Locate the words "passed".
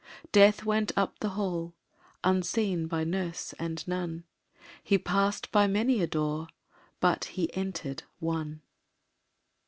4.97-5.51